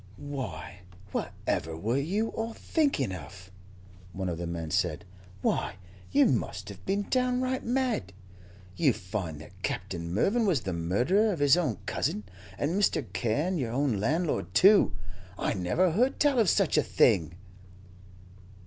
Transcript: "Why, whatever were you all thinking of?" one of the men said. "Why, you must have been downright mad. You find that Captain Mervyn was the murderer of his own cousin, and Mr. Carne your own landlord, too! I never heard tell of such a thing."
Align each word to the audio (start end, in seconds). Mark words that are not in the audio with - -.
"Why, 0.17 0.79
whatever 1.11 1.77
were 1.77 1.99
you 1.99 2.29
all 2.29 2.53
thinking 2.55 3.11
of?" 3.11 3.51
one 4.13 4.29
of 4.29 4.39
the 4.39 4.47
men 4.47 4.71
said. 4.71 5.05
"Why, 5.43 5.75
you 6.11 6.25
must 6.25 6.69
have 6.69 6.83
been 6.87 7.05
downright 7.11 7.63
mad. 7.63 8.11
You 8.75 8.93
find 8.93 9.39
that 9.41 9.61
Captain 9.61 10.11
Mervyn 10.11 10.47
was 10.47 10.61
the 10.61 10.73
murderer 10.73 11.31
of 11.31 11.37
his 11.37 11.55
own 11.55 11.77
cousin, 11.85 12.23
and 12.57 12.71
Mr. 12.71 13.05
Carne 13.13 13.59
your 13.59 13.73
own 13.73 13.99
landlord, 13.99 14.55
too! 14.55 14.95
I 15.37 15.53
never 15.53 15.91
heard 15.91 16.19
tell 16.19 16.39
of 16.39 16.49
such 16.49 16.79
a 16.79 16.81
thing." 16.83 17.35